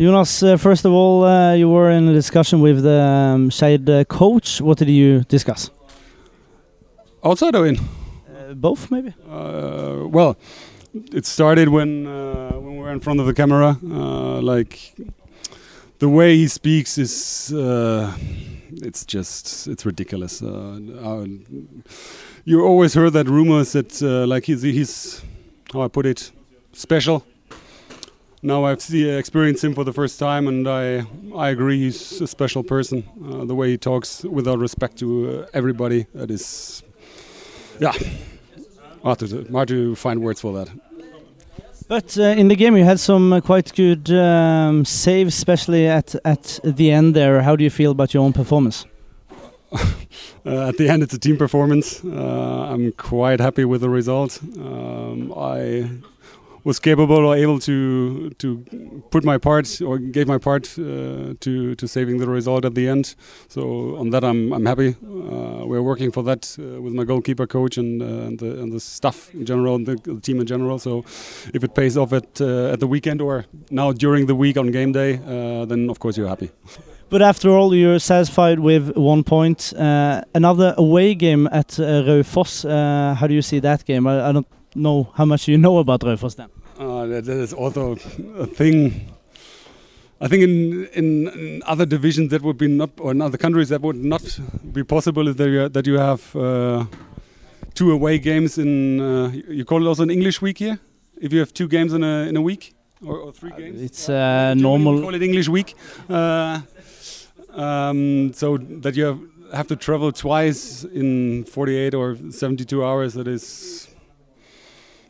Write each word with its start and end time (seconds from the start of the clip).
Jonas, 0.00 0.44
uh, 0.44 0.56
first 0.56 0.84
of 0.84 0.92
all, 0.92 1.24
uh, 1.24 1.54
you 1.54 1.68
were 1.68 1.90
in 1.90 2.06
a 2.06 2.12
discussion 2.12 2.60
with 2.60 2.84
the 2.84 3.02
um, 3.02 3.50
uh, 3.50 4.04
coach. 4.04 4.60
What 4.60 4.78
did 4.78 4.90
you 4.90 5.24
discuss? 5.24 5.70
Outside 7.24 7.56
or 7.56 7.66
in? 7.66 7.78
Uh, 7.78 8.54
both, 8.54 8.92
maybe. 8.92 9.12
Uh, 9.28 10.04
well, 10.06 10.36
it 11.12 11.26
started 11.26 11.68
when 11.68 12.06
uh, 12.06 12.52
when 12.52 12.76
we 12.76 12.78
were 12.78 12.92
in 12.92 13.00
front 13.00 13.18
of 13.18 13.26
the 13.26 13.34
camera. 13.34 13.76
Uh, 13.82 14.40
like 14.40 14.94
the 15.98 16.08
way 16.08 16.36
he 16.36 16.46
speaks 16.46 16.96
is 16.96 17.52
uh, 17.52 18.16
it's 18.70 19.04
just 19.04 19.66
it's 19.66 19.84
ridiculous. 19.84 20.40
You 20.40 20.94
always 22.64 22.94
heard 22.94 23.14
that 23.14 23.28
rumors 23.28 23.72
that 23.72 24.00
uh, 24.00 24.28
like 24.28 24.44
he's 24.44 24.62
he's 24.62 25.22
how 25.72 25.82
I 25.82 25.88
put 25.88 26.06
it 26.06 26.30
special. 26.72 27.24
Now 28.42 28.64
I've 28.64 28.80
see, 28.80 29.08
experienced 29.08 29.64
him 29.64 29.74
for 29.74 29.84
the 29.84 29.92
first 29.92 30.18
time, 30.18 30.46
and 30.46 30.68
I 30.68 31.04
I 31.34 31.48
agree 31.50 31.78
he's 31.78 32.20
a 32.20 32.26
special 32.26 32.62
person. 32.62 33.02
Uh, 33.24 33.44
the 33.44 33.54
way 33.54 33.70
he 33.70 33.78
talks 33.78 34.24
without 34.24 34.58
respect 34.58 34.98
to 34.98 35.06
uh, 35.08 35.46
everybody, 35.54 36.06
that 36.14 36.30
is, 36.30 36.82
yeah, 37.80 37.92
hard 39.02 39.18
to 39.18 39.46
hard 39.52 39.68
to 39.68 39.94
find 39.96 40.20
words 40.20 40.40
for 40.40 40.52
that. 40.52 40.68
But 41.88 42.18
uh, 42.18 42.22
in 42.22 42.48
the 42.48 42.56
game, 42.56 42.76
you 42.76 42.84
had 42.84 43.00
some 43.00 43.32
uh, 43.32 43.40
quite 43.40 43.74
good 43.74 44.10
um, 44.10 44.84
saves, 44.84 45.34
especially 45.34 45.88
at 45.88 46.14
at 46.24 46.60
the 46.62 46.92
end 46.92 47.14
there. 47.14 47.42
How 47.42 47.56
do 47.56 47.64
you 47.64 47.70
feel 47.70 47.90
about 47.90 48.14
your 48.14 48.22
own 48.24 48.32
performance? 48.32 48.86
Uh, 50.46 50.68
at 50.68 50.78
the 50.78 50.88
end, 50.88 51.02
it's 51.02 51.12
a 51.12 51.18
team 51.18 51.36
performance. 51.36 52.02
Uh, 52.02 52.72
I'm 52.72 52.92
quite 52.92 53.38
happy 53.38 53.66
with 53.66 53.82
the 53.82 53.90
result. 53.90 54.40
Um, 54.56 55.30
I 55.36 55.90
was 56.68 56.78
capable 56.78 57.22
or 57.28 57.34
able 57.44 57.58
to 57.58 58.28
to 58.42 58.48
put 59.10 59.22
my 59.24 59.38
part 59.38 59.66
or 59.88 59.94
gave 60.16 60.26
my 60.34 60.38
part 60.48 60.64
uh, 60.78 61.34
to 61.44 61.74
to 61.80 61.84
saving 61.96 62.16
the 62.22 62.28
result 62.38 62.64
at 62.64 62.74
the 62.74 62.86
end. 62.94 63.04
So 63.48 63.60
on 64.00 64.10
that, 64.10 64.22
I'm 64.30 64.52
I'm 64.56 64.66
happy. 64.72 64.90
Uh, 64.90 65.66
we're 65.70 65.86
working 65.92 66.10
for 66.12 66.22
that 66.30 66.42
uh, 66.58 66.82
with 66.84 66.92
my 66.98 67.04
goalkeeper 67.04 67.46
coach 67.46 67.78
and, 67.78 68.02
uh, 68.02 68.26
and 68.26 68.38
the 68.42 68.50
and 68.62 68.70
the 68.72 68.80
staff 68.80 69.18
in 69.34 69.44
general 69.46 69.74
and 69.78 69.86
the, 69.86 69.96
the 70.14 70.20
team 70.20 70.38
in 70.40 70.46
general. 70.46 70.78
So 70.78 70.92
if 71.56 71.64
it 71.66 71.72
pays 71.74 71.96
off 71.96 72.12
at 72.12 72.40
uh, 72.40 72.74
at 72.74 72.78
the 72.80 72.86
weekend 72.94 73.20
or 73.20 73.44
now 73.70 73.92
during 73.92 74.26
the 74.26 74.34
week 74.34 74.56
on 74.58 74.70
game 74.70 74.92
day, 74.92 75.10
uh, 75.14 75.64
then 75.70 75.90
of 75.90 75.98
course 75.98 76.18
you're 76.18 76.28
happy. 76.28 76.50
But 77.10 77.22
after 77.22 77.48
all, 77.56 77.74
you're 77.74 78.00
satisfied 78.00 78.58
with 78.60 78.84
one 78.94 79.22
point. 79.24 79.72
Another 80.34 80.74
away 80.76 81.14
game 81.14 81.48
at 81.60 81.80
uh, 81.80 82.04
Raufoss. 82.08 82.64
How 83.20 83.26
do 83.26 83.34
you 83.34 83.42
see 83.42 83.60
that 83.60 83.80
game? 83.86 84.06
I, 84.06 84.28
I 84.28 84.32
don't 84.32 84.46
know 84.74 84.98
how 85.14 85.24
much 85.24 85.48
you 85.48 85.56
know 85.56 85.78
about 85.78 86.00
Raufoss 86.00 86.36
then. 86.36 86.48
Uh, 87.08 87.14
that, 87.14 87.24
that 87.24 87.36
is 87.38 87.52
also 87.52 87.92
a 88.38 88.46
thing. 88.46 89.08
I 90.20 90.26
think 90.28 90.42
in, 90.42 90.86
in 90.94 91.28
in 91.28 91.62
other 91.64 91.86
divisions 91.86 92.30
that 92.30 92.42
would 92.42 92.58
be 92.58 92.66
not, 92.68 92.90
or 92.98 93.12
in 93.12 93.22
other 93.22 93.38
countries 93.38 93.68
that 93.68 93.80
would 93.82 93.96
not 93.96 94.22
be 94.72 94.82
possible. 94.82 95.28
Is 95.28 95.36
that 95.36 95.48
you 95.48 95.68
that 95.68 95.86
you 95.86 95.98
have 95.98 96.34
uh, 96.36 96.84
two 97.74 97.92
away 97.92 98.18
games 98.18 98.58
in 98.58 99.00
uh, 99.00 99.30
you 99.48 99.64
call 99.64 99.84
it 99.84 99.88
also 99.88 100.02
an 100.02 100.10
English 100.10 100.42
week 100.42 100.58
here. 100.58 100.78
If 101.20 101.32
you 101.32 101.38
have 101.40 101.52
two 101.52 101.68
games 101.68 101.92
in 101.92 102.02
a 102.02 102.26
in 102.28 102.36
a 102.36 102.42
week 102.42 102.74
or, 103.06 103.16
or 103.18 103.32
three 103.32 103.50
games, 103.56 103.80
It's 103.80 104.08
uh, 104.08 104.54
normal. 104.54 105.00
call 105.00 105.14
it 105.14 105.22
English 105.22 105.48
week. 105.48 105.74
Uh, 106.10 106.60
um, 107.54 108.32
so 108.34 108.56
that 108.58 108.94
you 108.96 109.04
have, 109.04 109.20
have 109.52 109.66
to 109.68 109.76
travel 109.76 110.12
twice 110.12 110.84
in 110.84 111.44
48 111.44 111.94
or 111.94 112.16
72 112.30 112.84
hours. 112.84 113.14
That 113.14 113.26
is 113.28 113.88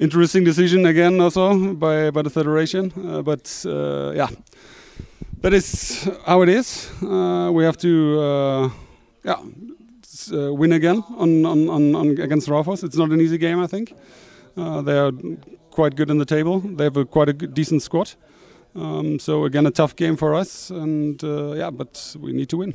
interesting 0.00 0.44
decision 0.44 0.86
again, 0.86 1.20
also 1.20 1.74
by 1.74 2.10
by 2.10 2.22
the 2.22 2.30
federation. 2.30 2.92
Uh, 2.96 3.22
but 3.22 3.64
uh, 3.66 4.12
yeah, 4.16 4.28
that 5.42 5.52
is 5.52 6.08
how 6.26 6.42
it 6.42 6.48
is. 6.48 6.90
Uh, 7.02 7.50
we 7.52 7.64
have 7.64 7.76
to 7.76 8.70
yeah 9.24 9.36
win 10.32 10.72
again 10.72 11.02
on, 11.16 11.44
on, 11.46 11.68
on, 11.68 11.94
on 11.94 12.08
against 12.18 12.48
Raufoss. 12.48 12.84
It's 12.84 12.96
not 12.96 13.10
an 13.10 13.20
easy 13.20 13.38
game, 13.38 13.58
I 13.58 13.66
think. 13.66 13.94
They 14.56 14.98
are 14.98 15.12
quite 15.70 15.96
good 15.96 16.10
in 16.10 16.18
the 16.18 16.24
table. 16.24 16.60
They 16.60 16.84
have 16.84 16.96
a 16.96 17.04
quite 17.04 17.28
a 17.28 17.32
good, 17.32 17.54
decent 17.54 17.82
squad. 17.82 18.14
Um, 18.74 19.18
so 19.18 19.44
again, 19.44 19.66
a 19.66 19.70
tough 19.70 19.96
game 19.96 20.16
for 20.16 20.34
us, 20.34 20.70
and 20.70 21.22
uh, 21.24 21.54
yeah, 21.54 21.70
but 21.70 22.16
we 22.20 22.32
need 22.32 22.48
to 22.50 22.58
win. 22.58 22.74